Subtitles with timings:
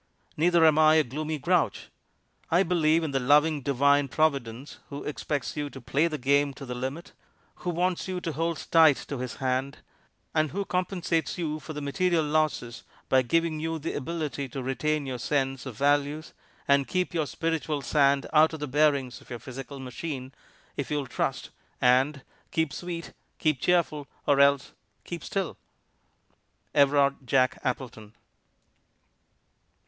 [0.35, 1.89] Neither am I a gloomy grouch.
[2.49, 6.65] I believe in a loving Divine Providence Who expects you to play the Game to
[6.65, 7.11] the limit,
[7.57, 9.77] Who wants you to hold tight to His hand,
[10.33, 15.05] and Who compensates you for the material losses by giving you the ability to retain
[15.05, 16.33] your sense of values,
[16.67, 20.33] and keep your spiritual sand out of the bearings of your physical machine,
[20.75, 24.71] if you'll trust and 'Keep Sweet, Keep Cheerful, or else
[25.03, 25.57] Keep Still'"
[26.73, 28.15] Everard Jack Appleton.